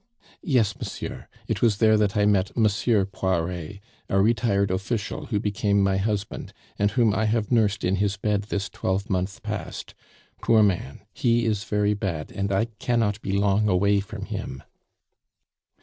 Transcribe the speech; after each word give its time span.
"Yes, 0.41 0.75
monsieur; 0.75 1.27
it 1.47 1.61
was 1.61 1.77
there 1.77 1.95
that 1.95 2.17
I 2.17 2.25
met 2.25 2.57
Monsieur 2.57 3.05
Poiret, 3.05 3.79
a 4.09 4.19
retired 4.19 4.71
official, 4.71 5.27
who 5.27 5.39
became 5.39 5.79
my 5.79 5.97
husband, 5.97 6.53
and 6.79 6.89
whom 6.89 7.13
I 7.13 7.25
have 7.25 7.51
nursed 7.51 7.83
in 7.83 7.97
his 7.97 8.17
bed 8.17 8.45
this 8.45 8.67
twelvemonth 8.67 9.43
past. 9.43 9.93
Poor 10.41 10.63
man! 10.63 11.01
he 11.13 11.45
is 11.45 11.65
very 11.65 11.93
bad; 11.93 12.31
and 12.31 12.51
I 12.51 12.65
cannot 12.79 13.21
be 13.21 13.31
long 13.33 13.69
away 13.69 13.99
from 13.99 14.25
him." 14.25 14.63